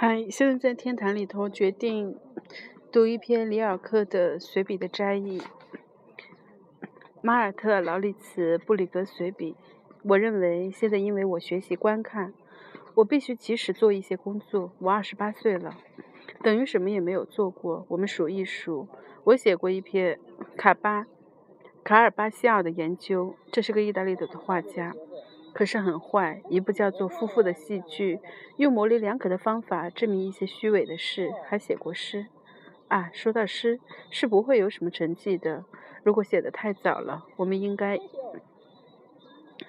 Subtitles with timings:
[0.00, 2.16] 嗨，现在在天坛里头决定
[2.92, 5.40] 读一篇里尔克的随笔的摘译，
[7.20, 9.54] 《马尔特劳里茨布里格随笔》。
[10.04, 12.32] 我认为现在因为我学习观看，
[12.94, 14.70] 我必须及时做一些工作。
[14.78, 15.76] 我二十八岁了，
[16.44, 17.84] 等于什么也没有做过。
[17.88, 18.86] 我们数一数，
[19.24, 20.20] 我写过一篇
[20.56, 21.08] 卡巴
[21.82, 24.94] 卡尔巴西奥的研究，这是个意大利的画家。
[25.58, 28.14] 可是很坏，一部叫做《夫妇的戏剧》，
[28.58, 32.28] 用模棱两可的方法证明一些虚伪的事，还写过诗。
[32.86, 35.64] 啊，说到诗，是不会有什么成绩的。
[36.04, 37.98] 如果写得太早了，我们应该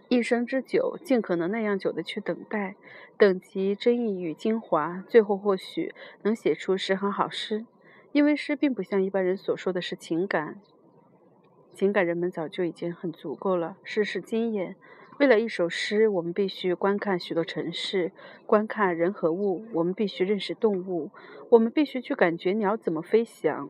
[0.09, 2.75] 一生之久，尽可能那样久的去等待，
[3.17, 7.65] 等级真意与精华，最后或许能写出十行好诗。
[8.11, 10.61] 因为诗并不像一般人所说的是情感，
[11.73, 13.77] 情感人们早就已经很足够了。
[13.83, 14.75] 诗是经验。
[15.19, 18.13] 为了一首诗，我们必须观看许多城市，
[18.45, 21.11] 观看人和物；我们必须认识动物，
[21.49, 23.69] 我们必须去感觉鸟怎么飞翔，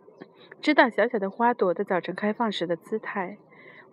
[0.62, 3.40] 知道小小的花朵在早晨开放时的姿态。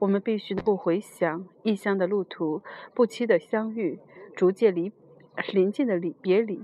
[0.01, 2.61] 我们必须不回想异乡的路途，
[2.93, 3.99] 不期的相遇，
[4.35, 4.93] 逐渐离
[5.55, 6.63] 临近的离别离。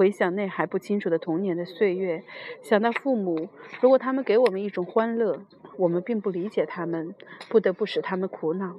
[0.00, 2.24] 回想那还不清楚的童年的岁月，
[2.62, 3.50] 想到父母，
[3.82, 5.42] 如果他们给我们一种欢乐，
[5.76, 7.14] 我们并不理解他们，
[7.50, 8.76] 不得不使他们苦恼。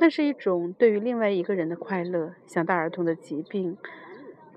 [0.00, 2.34] 那是一种对于另外一个人的快乐。
[2.44, 3.78] 想到儿童的疾病、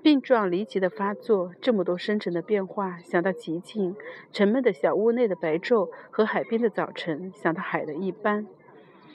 [0.02, 2.98] 病状离奇的发作，这么多深沉的变化。
[2.98, 3.94] 想到寂静、
[4.32, 7.30] 沉闷的小屋内的白昼和海边的早晨。
[7.32, 8.48] 想到海的一般。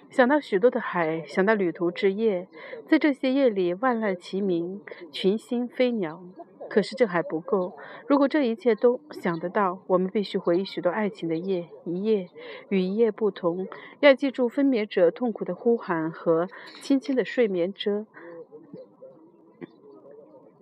[0.10, 2.48] 想到许多的海，想到旅途之夜，
[2.88, 4.80] 在这些夜里，万籁齐鸣，
[5.12, 6.24] 群星飞鸟。
[6.70, 7.78] 可是这还不够。
[8.08, 12.30] 如果这一切都想得到，我们必须回忆许多爱情的夜，一夜
[12.70, 13.68] 与一夜不同。
[14.00, 16.48] 要记住分别者痛苦的呼喊和
[16.82, 18.06] 轻轻的睡眠者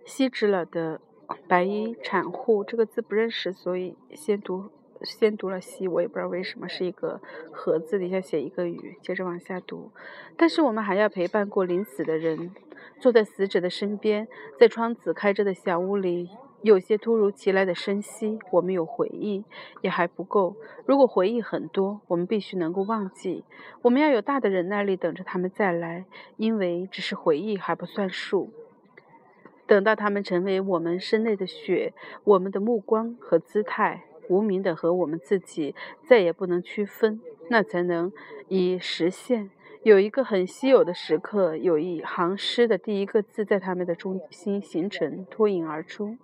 [0.05, 1.01] 吸脂了的
[1.47, 2.63] 白衣产妇。
[2.63, 4.69] 这个字不认识，所以先读。
[5.01, 9.91] 先读了“西”，我也不知道为什么是一个“盒子底下写一个“雨”，接着往下读。
[10.37, 12.51] 但是我们还要陪伴过临死的人，
[12.99, 14.27] 坐在死者的身边，
[14.59, 16.29] 在窗子开着的小屋里，
[16.61, 18.39] 有些突如其来的声息。
[18.51, 19.43] 我们有回忆，
[19.81, 20.55] 也还不够。
[20.85, 23.43] 如果回忆很多，我们必须能够忘记。
[23.83, 26.05] 我们要有大的忍耐力，等着他们再来，
[26.37, 28.51] 因为只是回忆还不算数。
[29.67, 34.03] 等到他们成为我们身内的血，我们的目光和姿态。
[34.29, 38.11] 无名的和我们自己再也不能区分，那才能
[38.47, 39.49] 以实现。
[39.83, 46.17] 有一个很稀有的时刻，有一行诗的第一个字在他们的中心形成，脱颖而出。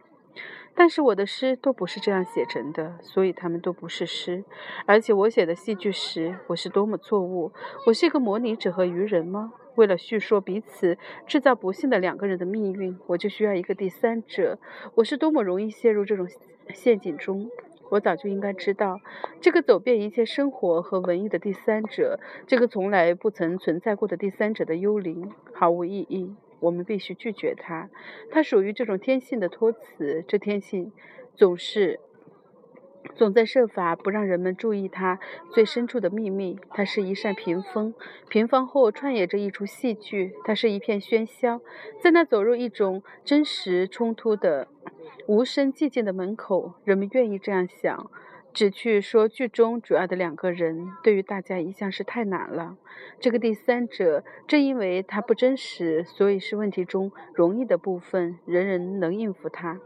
[0.73, 4.43] 但是我的诗都不是这样写成的，所以他们都不是诗。
[4.85, 7.51] 而且我写的戏剧时，我是多么错误！
[7.85, 9.53] 我是一个模拟者和愚人吗？
[9.75, 10.97] 为了叙说彼此
[11.27, 14.57] 制造不幸的两个人的命运，我就需要一个第三者。
[14.95, 16.27] 我是多么容易陷入这种
[16.73, 17.49] 陷阱中！
[17.91, 19.01] 我早就应该知道，
[19.41, 26.33] 这个走遍一切生活和文艺的第三者，这个从来不曾存在过的第三者的幽灵，毫无意义。
[26.61, 27.89] 我们必须拒绝它。
[28.31, 30.93] 它属于这种天性的托词，这天性
[31.35, 31.99] 总是
[33.15, 35.19] 总在设法不让人们注意它
[35.51, 36.57] 最深处的秘密。
[36.69, 37.93] 它是一扇屏风，
[38.29, 40.31] 屏风后串演着一出戏剧。
[40.45, 41.59] 它是一片喧嚣，
[42.01, 44.69] 在那走入一种真实冲突的。
[45.27, 48.09] 无声寂静的门口，人们愿意这样想。
[48.53, 52.75] 只去说剧中主要的两个人，对于大家一向是太难了。
[53.17, 59.79] 这个第三者，正因为他不真实，所以是问题中容易的部分，人人能应付他。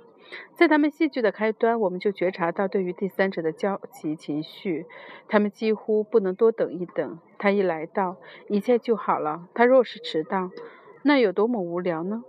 [0.55, 4.87] 在他们戏剧的开端，我们就觉察到对于第三者的焦急情绪。
[5.27, 7.19] 他们几乎不能多等一等。
[7.37, 9.47] 他一来到，一切就好了。
[9.53, 10.49] 他若是迟到，
[11.03, 12.23] 那有多么无聊呢？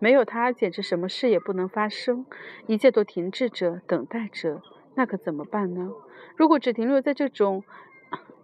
[0.00, 2.26] 没有他，简直什么事也不能发生，
[2.66, 4.62] 一切都停滞着，等待着。
[4.94, 5.92] 那可怎么办呢？
[6.36, 7.62] 如果只停留在这种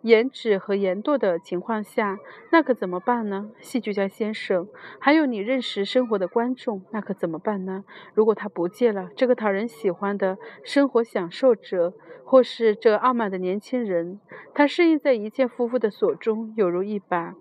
[0.02, 2.18] 言止和言惰的情况下，
[2.52, 3.50] 那可怎么办呢？
[3.58, 4.68] 戏剧家先生，
[5.00, 7.84] 还有你认识生活的观众，那可怎么办呢？
[8.12, 11.94] 如果他不见了，这个讨人喜欢的生活享受者，
[12.24, 14.20] 或是这傲慢的年轻人，
[14.54, 17.34] 他适应在一切夫妇的锁中，有如一把。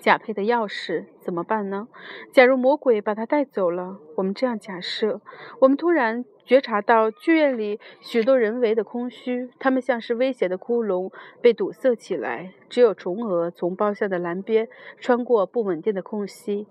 [0.00, 1.88] 假配的钥匙怎么办呢？
[2.32, 5.20] 假如魔鬼把他带走了，我们这样假设：
[5.60, 11.12] 我们突然觉察到剧院里许多人为的空虚，他们像是危险的窟窿
[11.42, 14.68] 被堵塞起来，只有虫蛾从包厢的栏边
[14.98, 16.66] 穿过不稳定的空隙。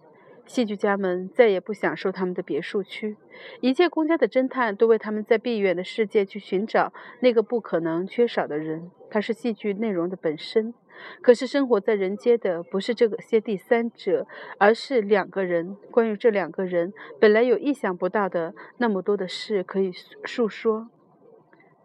[0.45, 3.17] 戏剧家们再也不享受他们的别墅区，
[3.59, 10.73] 一切公家的侦探都为他们在闭远的世界去寻找那个不可能缺少的人，他是戏剧内容的本身。
[11.21, 14.27] 可是生活在人间的不是这些第三者，
[14.57, 15.77] 而是两个人。
[15.91, 19.91] 关于这两个人，本来有意想不到的那么多的事可以
[20.23, 20.89] 述说，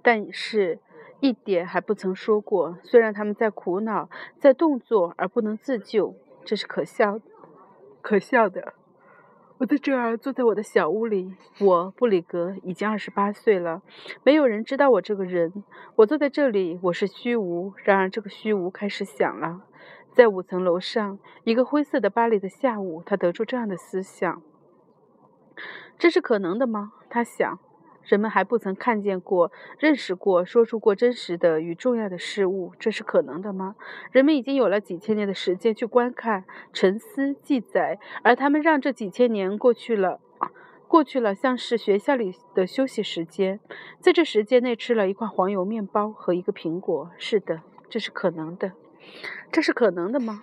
[0.03, 0.79] 但是
[1.20, 2.79] 一点还不曾说过。
[2.82, 7.20] 虽然他们在苦恼，在动作而不能自救，这是可笑，
[8.00, 8.75] 可笑的。
[9.58, 13.82] 我在这儿坐在我的小屋里，我布里格已经二十八岁了，
[14.25, 15.62] 没有人知道我这个人。
[15.96, 17.72] 我坐在这里，我是虚无。
[17.84, 19.62] 然而这个虚无开始响了，
[20.12, 24.43] 在五层楼上，一个灰色的巴黎的下午，他得出这样的思想：
[25.96, 26.93] 这是可能的吗？
[27.08, 27.58] 他想。
[28.04, 33.76] 人们还不曾看见过、认识过、说出过真实的与重要的事物，这是可能的吗？
[34.10, 40.20] 人们已经有了几千年的时间去观看、沉思、记载，而他们让这几千年过去了，
[40.88, 43.60] 过去了，像是学校里的休息时间，
[43.99, 47.10] 在这时间内吃了一块黄油面包和一个苹果。
[47.16, 48.72] 是的，这是可能的。
[49.50, 50.43] 这是可能的吗？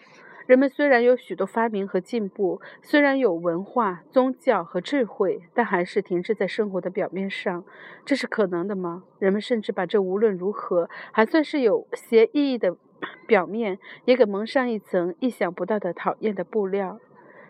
[0.49, 7.63] 人们虽然有许多发明和进步，虽然有文化、宗教和智慧，但还是停滞在生活的表面上。
[8.03, 9.03] 这是可能的吗？
[9.19, 12.75] 人们甚至把这无论如何还算是有些意义的
[13.27, 16.99] 表面，也给蒙上一层意想不到的讨厌的布料，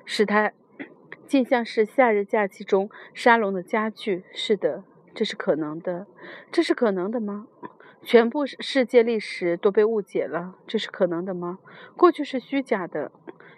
[0.04, 0.52] 使它
[1.26, 4.26] 竟像是夏日假期中沙龙的家具。
[4.34, 4.84] 是的，
[5.16, 6.06] 这是可能的。
[6.52, 7.48] 这是可能的吗？
[8.02, 11.60] 全部世界历史都被误解了，这是可能的吗？
[11.96, 13.12] 过去是虚假的，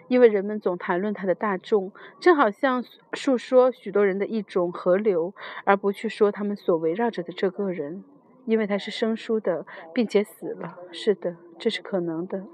[0.08, 5.32] 因为人们总谈论它的大众，正好像述说许多人的一种河流，
[5.64, 8.04] 而不去说他们所围绕着的这个人，
[8.44, 10.76] 因为他是生疏的，并且死了。
[10.90, 12.44] 是的，这是可能的。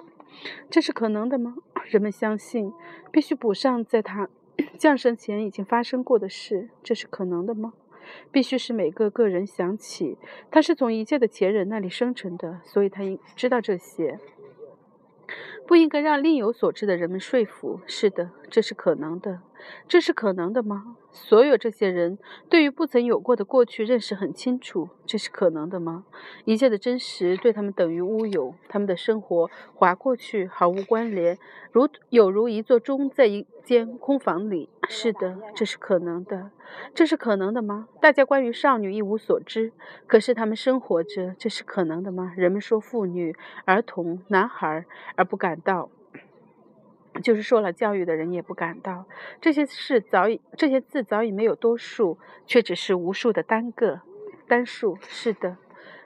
[0.71, 1.57] 这是可能的吗？
[1.87, 2.73] 人们相信
[3.11, 4.29] 必须补上在他
[4.77, 7.73] 降生前已经发生过的事，这是可能的吗？
[8.31, 10.17] 必须是每个个人想起，
[10.51, 14.19] 他是从一切的前人那里生成的，所以他应知道这些。
[15.67, 17.81] 不应该让另有所知的人们说服。
[17.87, 19.41] 是的，这是可能的。
[19.89, 20.97] 这是可能的吗？
[21.11, 22.17] 所有这些人
[22.49, 24.89] 对于不曾有过的过去认识很清楚。
[25.05, 26.05] 这是可能的吗？
[26.45, 28.55] 一切的真实对他们等于乌有。
[28.69, 31.37] 他们的生活划过去，毫无关联，
[31.73, 34.69] 如有如一座钟在一间空房里。
[34.89, 36.51] 是的，这是可能的。
[36.95, 37.89] 这是可能的吗？
[38.01, 39.73] 大家关于少女一无所知，
[40.07, 41.35] 可是他们生活着。
[41.37, 42.33] 这是可能的吗？
[42.37, 43.35] 人们说妇女、
[43.65, 44.87] 儿童、男孩，
[45.17, 45.91] 而不感到。
[47.23, 49.05] 就是受了教育的人也不感到
[49.41, 54.01] 这些事早已这些字早已没有多数，却只是无数的单个
[54.47, 54.97] 单数。
[55.03, 55.57] 是的，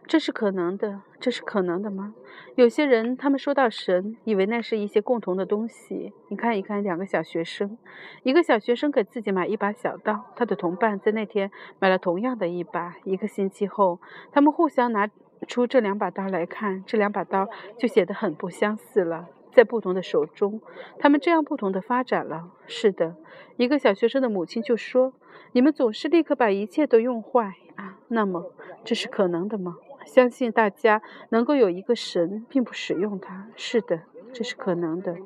[0.07, 1.03] 这是可能的。
[1.21, 2.17] 这是可能的吗？
[2.57, 6.13] 有些人他们说到神，以为那是一些共同的东西。
[6.29, 7.79] 你看一看，两个小学生，
[8.25, 12.97] 一个小学生给自己买一把小刀，他的同伴在那天买了同样的一把。
[13.05, 14.01] 一个星期后，
[14.33, 15.09] 他们互相拿
[15.47, 17.49] 出这两把刀来看，这两把刀
[17.79, 19.29] 就显得很不相似了。
[19.53, 20.61] 在不同的手中，
[20.99, 22.51] 他们这样不同的发展了。
[22.67, 23.17] 是的，
[23.57, 25.13] 一个小学生的母亲就说
[25.53, 28.53] ：“你们总是立刻把一切都用坏啊。”那么，
[28.85, 29.77] 这是可能的吗？
[30.05, 33.47] 相信大家能够有一个神，并不使用它。
[33.55, 34.01] 是的，
[34.33, 35.17] 这是可能的。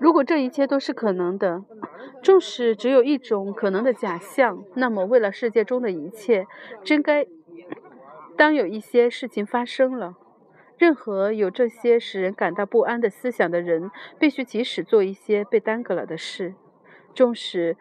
[0.00, 1.64] 如果这一切都是可能的，
[2.22, 6.48] 纵使只有一种可能的假象，那么为了世界中的一切，
[6.82, 7.24] 真该
[8.36, 10.16] 当有一些事情发生了。
[10.78, 16.54] 任何有这些使人感到不安的思想的人，必须即使做一些被耽搁了的事，
[17.14, 17.76] 纵使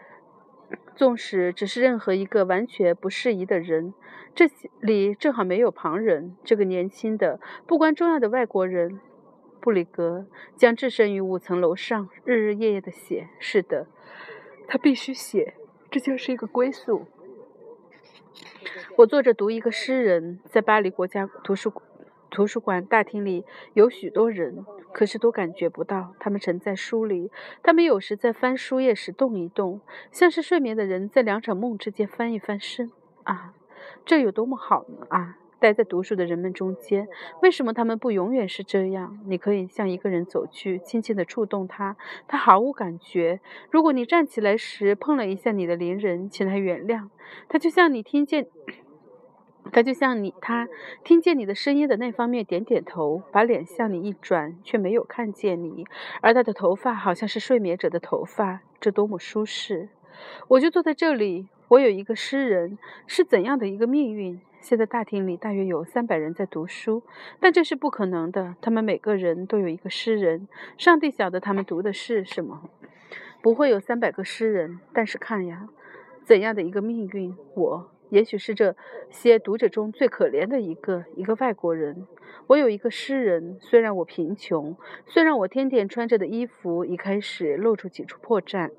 [0.95, 3.93] 纵使只是任何一个完全不适宜的人。
[4.33, 6.37] 这里正好没有旁人。
[6.43, 9.01] 这个年轻的、不关重要的外国人
[9.59, 13.27] 布里格将置身于五层楼上，日日夜夜的写。
[13.39, 13.87] 是的，
[14.67, 15.55] 他必须写，
[15.89, 17.07] 这就是一个归宿。
[18.97, 21.90] 我坐着读一个诗人，在巴黎国家图书馆。
[22.31, 26.15] 图书馆大厅里有许多人，可是都感觉不到。
[26.17, 27.29] 他们沉在书里，
[27.61, 32.89] 他们有时在翻书页时动一动，像是睡眠的人在两场梦之间翻一翻身。
[33.23, 33.53] 啊，
[34.05, 35.05] 这有多么好呢！
[35.09, 37.07] 啊，待在读书的人们中间，
[37.41, 39.19] 为什么他们不永远是这样？
[39.27, 41.97] 你可以向一个人走去，轻轻地触动他，
[42.27, 43.41] 他毫无感觉。
[43.69, 47.09] 如果你站起来时碰了一下你的邻人，请他原谅，
[47.49, 48.47] 他就像你听见。
[49.71, 50.67] 他就像你，他
[51.03, 55.85] 听见你的声音的那方面点点头，把脸向你一转，却没有看见你。
[56.21, 59.89] 而他的头发好像是睡眠者的头发，这多么舒适！
[60.49, 61.47] 我就坐在这里。
[61.69, 62.77] 我有一个诗人，
[63.07, 64.41] 是怎样的一个命运？
[64.59, 67.01] 现在大厅里大约有三百人在读书，
[67.39, 68.55] 但这是不可能的。
[68.61, 72.69] 他们每个人都有一个诗人，上帝晓得他们读的是什么。
[73.41, 75.69] 不会有三百个诗人，但是看呀，
[76.25, 77.35] 怎样的一个命运！
[77.55, 77.91] 我。
[78.11, 78.75] 也许是这
[79.09, 82.05] 些读者中最可怜的一个，一个外国人。
[82.47, 84.75] 我有一个诗人，虽然我贫穷，
[85.05, 88.71] 虽然我天天穿着的衣服已开始露出几处破绽。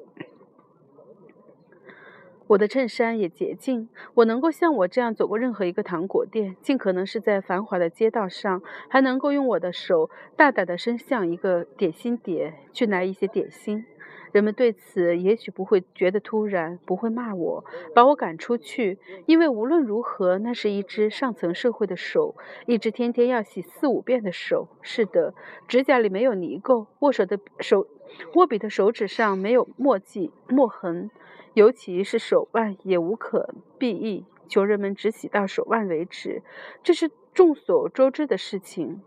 [2.49, 13.87] 我的衬衫也洁净，我能够像我这样走过任何一个糖果店，尽可能是在繁华的街道上，还能够用我的手大胆地伸向一个点心碟，去拿一些点心。
[14.33, 22.35] 人们对此也许不会觉得突然，不会骂我，把我赶出去，因为无论如何，那是一只上层社会的手，
[22.67, 24.69] 一只天天要洗四五遍的手。
[24.81, 25.35] 是的，
[25.69, 27.87] 指甲里没有泥垢，握手的手，
[28.35, 31.11] 握笔的手指上没有墨迹、墨痕。
[31.55, 36.43] 尤其是手腕也无可避议，穷人们只洗到手腕为止，
[36.83, 39.03] 这是众所周知的事情。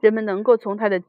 [0.00, 1.02] 人们能够从他的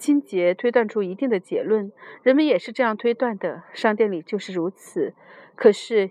[0.00, 1.92] 清洁推断出一定的结论，
[2.22, 3.62] 人们也是这样推断的。
[3.74, 5.12] 商店里就是如此。
[5.54, 6.10] 可是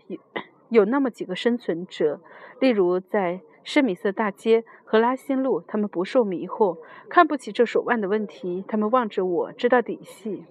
[0.69, 2.21] 有那么几个生存者，
[2.59, 6.77] 例如在圣米瑟大街和拉辛路，他们不受迷惑，
[7.09, 8.63] 看不起这手腕的问题。
[8.67, 10.45] 他们望着我，知道底细。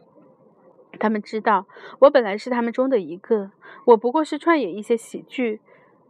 [0.99, 1.68] 他们知道
[2.00, 3.52] 我本来是他们中的一个，
[3.85, 5.61] 我不过是串演一些喜剧。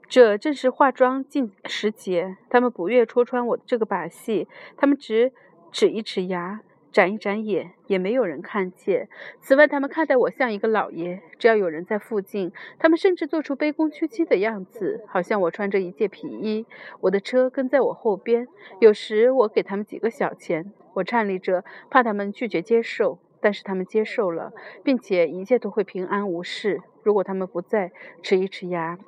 [0.09, 4.49] 这正是化妆进时节，他们不愿戳穿我这个把戏。
[4.79, 5.33] 他们只
[5.71, 9.09] 指一指牙，眨一眨眼，也没有人看见。
[9.40, 11.21] 此外，他们看待我像一个老爷。
[11.38, 16.66] 只要有人在附近，他们甚至做出卑躬屈膝的样子，好像我穿着一件皮衣。
[17.00, 18.49] 我的车跟在我后边，
[18.80, 20.73] 有时我给他们几个小钱。
[20.95, 23.18] 我颤栗着，怕他们拒绝接受。
[23.40, 24.52] 但是他们接受了，
[24.83, 26.83] 并且一切都会平安无事。
[27.04, 28.99] 如果他们不再吃一吃牙，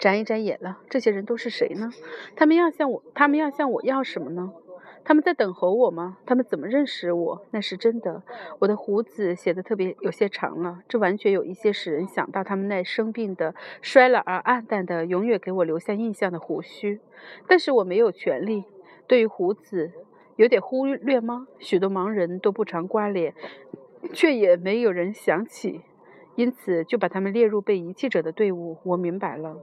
[0.00, 1.92] 眨一眨眼了，这些人都是谁呢？
[2.34, 4.52] 他们要向我，他们要向我要什么呢？
[5.10, 6.18] 他们在等候我吗？
[6.24, 7.44] 他们怎么认识我？
[7.50, 8.22] 那是真的。
[8.60, 13.52] 我的胡子写的特别有些长了，这完全有一些使人想到他们那生病的、
[13.82, 17.00] 衰老而暗淡的、永远给我留下印象的胡须。
[17.48, 18.62] 但是我没有权利
[19.08, 19.90] 对于胡子。
[20.36, 21.48] 有点忽略吗？
[21.58, 23.34] 许多盲人都不常刮脸，
[24.12, 25.80] 却也没有人想起，
[26.36, 28.76] 因此就把他们列入被遗弃者的队伍。
[28.84, 29.56] 我明白了，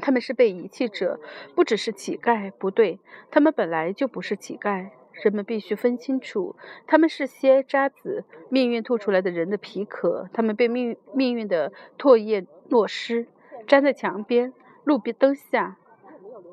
[0.00, 1.20] 他们是被遗弃者，
[1.54, 2.50] 不只是乞丐。
[2.52, 2.98] 不对，
[3.30, 4.90] 他们本来就不是乞丐。
[5.22, 6.56] 人们必须分清楚，
[6.88, 10.28] 他们是些渣子，命运吐出来的人的皮壳。
[10.32, 13.28] 他们被命命运的唾液落湿，
[13.68, 15.76] 粘在墙边、路边灯下。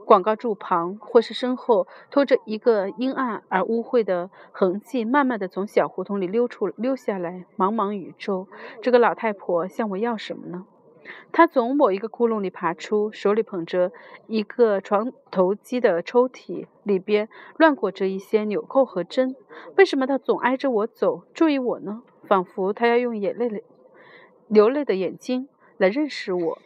[0.06, 7.46] 广告柱旁，或是身后，拖着一个阴暗而污秽的痕迹，慢慢地从小胡同里溜出溜下来。
[7.58, 8.48] 茫茫宇宙，
[8.82, 10.66] 这个老太婆向我要什么呢？
[11.31, 13.91] 他从某一个窟窿里爬出，手里捧着
[14.27, 17.27] 一个床头机的抽屉，里边
[17.58, 19.36] 乱裹着一些纽扣和针。
[19.77, 22.03] 为什么他总挨着我走，注意我呢？
[22.27, 23.63] 仿佛他要用眼泪、
[24.48, 26.60] 流泪的眼睛来认识我。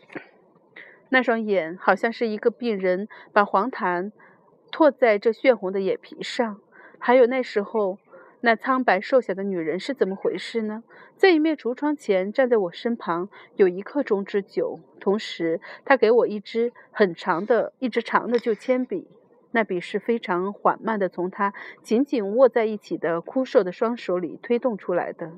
[1.09, 4.11] 那双眼好像是一个病人把黄痰
[4.71, 6.59] 唾在这血红的眼皮上。
[6.99, 7.97] 还有那时候，
[8.45, 10.83] 那苍白瘦小的女人是怎么回事呢？
[11.17, 14.79] 在一面橱窗前站在我身旁，有一刻钟之久。
[14.99, 19.07] 同时，她给我一支很长的、一支长的旧铅笔。
[19.49, 25.31] 那笔是非常缓慢地从她紧紧握在一起的枯瘦的双手里推动出来的。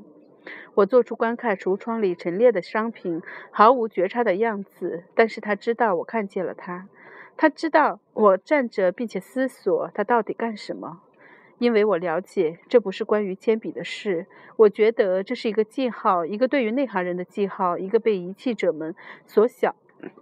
[0.73, 3.21] 我做出观看橱窗里陈列的商品
[3.51, 6.89] 毫无觉察的样子，但是他知道我看见了他，
[7.37, 11.03] 他知道我站着并且思索他到底干什么，
[11.59, 14.27] 因为我了解这不是关于铅笔的事。
[14.55, 18.95] 我觉得这是一个记号，一个对于内行人的记号，一个被遗弃者们
[19.25, 19.75] 所晓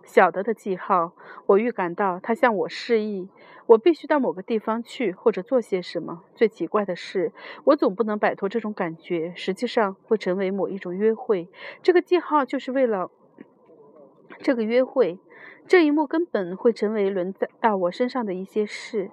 [0.04, 1.14] 晓得的记号。
[1.46, 3.30] 我预感到他向我示意。
[3.68, 6.24] 我必须到某个地方去，或者做些什么。
[6.36, 7.32] 最奇怪的是，
[7.64, 9.34] 我总不能摆脱这种感觉。
[9.36, 11.50] 实际上，会成为某一种约会。
[11.82, 13.10] 这个记号就是为了
[14.38, 15.18] 这个约会。
[15.68, 19.10] 这一幕根本会成为轮到我身上的一些事。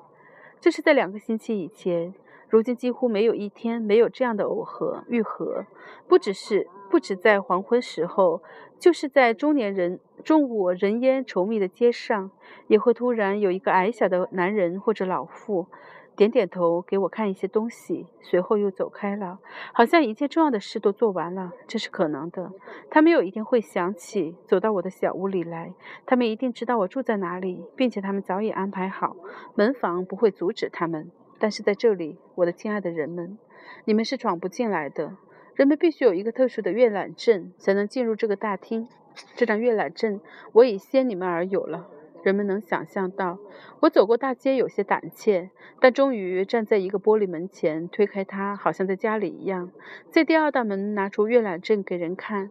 [0.63, 2.15] 这是在两个星期以前。
[2.49, 5.67] 如今几乎没有一天没有这样的耦合愈合。
[6.07, 8.41] 不只是不止在黄昏时候，
[8.79, 12.31] 就是在中年人中午人烟稠密的街上，
[12.69, 15.67] 也会突然有一个矮小的男人或者老妇，
[16.15, 19.39] 点点头给我看一些东西，随后又走开了，
[19.73, 21.53] 好像一切重要的事都做完了。
[21.67, 22.53] 这是可能的。
[22.91, 25.73] 他们有一天会想起走到我的小屋里来，
[26.05, 29.17] 他们一定知道我住在哪里，并且他们早已安排好
[29.55, 31.11] 门房，不会阻止他们。
[31.39, 33.39] 但是在这里，我的亲爱的人们，
[33.85, 35.17] 你们是闯不进来的。
[35.55, 38.89] 人们必须有一个特殊的阅览证才能进入这个大厅。
[39.37, 40.21] 这张阅览证
[40.53, 41.89] 我已先你们而有了。
[42.23, 43.39] 人们能想象到，
[43.81, 45.51] 我走过大街有些胆怯，
[45.81, 49.71] 但终于站在一个玻璃门前，推开它，好像在家里一样，
[50.11, 52.51] 在第二道门拿出阅览证给人看，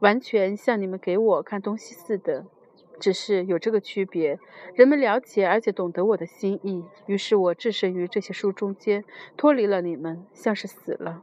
[0.00, 2.44] 完全像你们给我看东西似的。
[2.98, 4.38] 只是有这个区别，
[4.74, 9.04] 人们了解而且懂得我的心意，于是我置身于这些书中间，
[9.36, 11.22] 脱离了你们，像是死了。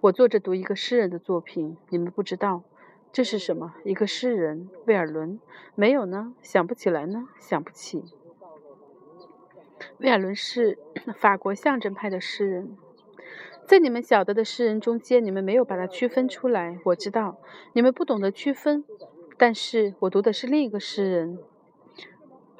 [0.00, 2.62] 我坐着读一个诗人的作品，你们不知道
[3.12, 3.74] 这是什么？
[3.84, 5.38] 一个诗人，威尔伦？
[5.74, 6.34] 没有呢？
[6.40, 7.28] 想不起来呢？
[7.38, 8.04] 想不起。
[9.98, 10.78] 威尔伦是
[11.14, 12.76] 法国象征派的诗人，
[13.66, 16.78] 在你们晓得的诗人中间，你们没有把它区分出来。
[16.86, 17.38] 我知道
[17.74, 18.84] 你们不懂得区分。
[19.36, 21.38] 但是我读的是另一个诗人，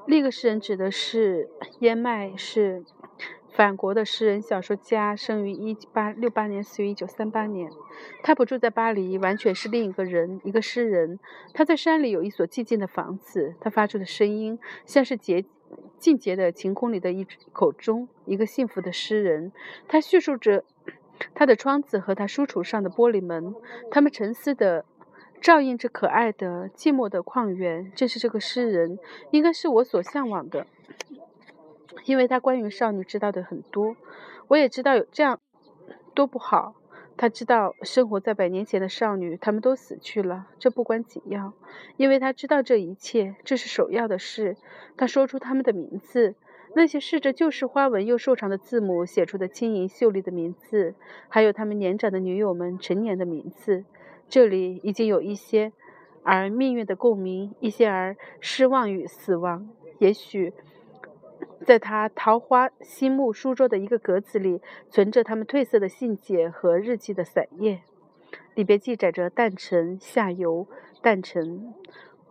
[0.07, 2.85] 另一个诗人指的是燕麦，是
[3.53, 7.71] 法国的诗人、小说家，生于一八六八年，死于一九三八年。
[8.23, 11.19] 他不住在巴黎，完全是另一个人，一个诗人。
[11.53, 15.45] 他在山里有一所寂静的房子，他发出的声音像是洁
[15.99, 19.53] 净洁的晴空里的一口钟，一个幸福的诗人。
[19.87, 20.65] 他叙述着
[21.35, 23.55] 他的窗子和他书橱上的玻璃门，
[23.91, 24.85] 他们沉思的。
[25.43, 28.97] 照映着可爱的、寂寞的旷远，正是这个诗人，
[29.33, 30.69] 应该是我所向往的，
[32.05, 33.97] 因为他关于少女知道的很多。
[34.49, 35.41] 我也知道有这样
[36.15, 36.75] 多不好。
[37.15, 41.53] 他知道生活在百年前的少女，她们都死去了，这不关紧要，
[41.99, 44.57] 因为他知道这一切，这是首要的事。
[44.97, 46.35] 他说出他们的名字，
[46.75, 50.95] 那些试着旧式花纹又瘦长的字母写出的轻盈秀丽的名字，
[51.29, 53.85] 还有他们年长的女友们成年的名字。
[54.27, 55.71] 这里已经有一些
[56.23, 59.69] 而命运的共鸣，一些而失望与死亡。
[59.99, 60.55] 也许
[61.64, 67.83] 在他桃花心木书桌的一个格子里，存着他们褪色的信笺和日记的散页，
[68.54, 70.66] 里边记载着诞辰、下游、
[71.00, 71.73] 诞辰。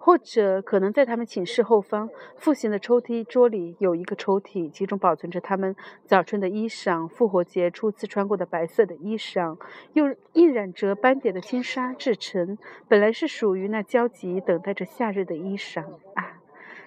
[0.03, 5.75] 或者可能在他们寝室后方复兴的抽屉桌里有一个抽屉，其中保存着他们
[6.07, 9.59] 早春的衣裳、复活节初次穿过的白色的衣裳，
[9.93, 12.57] 用印染着斑点的金沙制成，
[12.87, 15.83] 本来是属于那焦急等待着夏日的衣裳
[16.15, 16.40] 啊！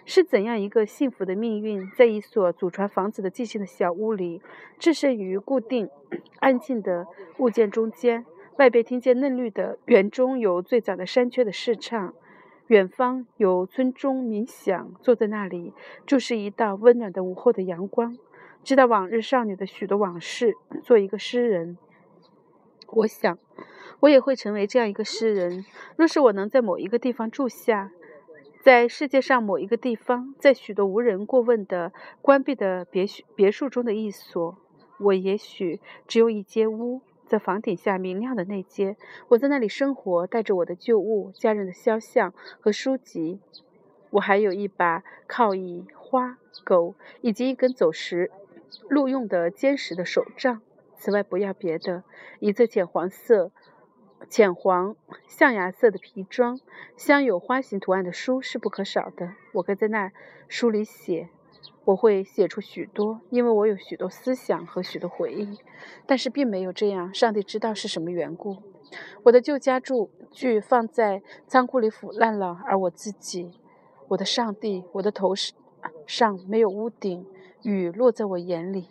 [0.07, 4.43] 是怎样一个幸福的命运，在一所祖传房子的寂静的小屋里，
[4.79, 5.89] 置身于固定、
[6.41, 7.07] 安静的
[7.39, 8.27] 物件中间，
[8.59, 12.15] 外边听见嫩绿的园中有最早的山雀的试唱。
[12.69, 15.75] 远方有村中冥想，坐在那里，
[16.07, 18.17] 注视一道温暖的午后的阳光，
[18.63, 20.55] 知道往日少女的许多往事。
[20.83, 21.77] 做一个诗人，
[22.89, 23.39] 我想，
[24.01, 25.67] 我也会成为这样一个诗人。
[25.97, 27.91] 若是我能在某一个地方住下，
[28.65, 34.57] 在世界上某一个地方，在许多无人过问的关闭的别墅别墅中的一所，
[35.01, 37.03] 我也许只有一间屋。
[37.27, 38.97] 在房顶下明亮的那间，
[39.29, 43.39] 我在那里生活，带着我的旧物、家人的肖像和书籍。
[44.09, 48.31] 我还有一把靠椅、花、狗，以及一根走时
[48.89, 50.63] 路用的坚实的手杖。
[50.97, 52.03] 此外，不要别的。
[52.41, 53.51] 一侧浅黄色、
[54.29, 56.61] 浅黄象牙色的皮装，
[56.97, 59.35] 镶有花形图案的书是不可少的。
[59.53, 60.13] 我该在那
[60.49, 61.29] 书里写。
[61.87, 65.59] 我会写出许多，因为我有许多思想和许多回忆，
[66.07, 67.13] 但是并没有这样。
[67.13, 68.57] 上帝知道是什么缘故。
[69.25, 73.61] 我的旧家住具放在仓库里腐烂了，而我自己，
[74.09, 75.35] 我的上帝，我的头
[76.07, 77.27] 上没有屋顶，
[77.63, 78.89] 雨落在我眼里。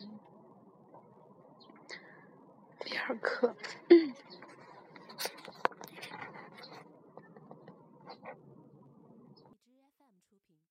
[2.80, 3.56] 第二课。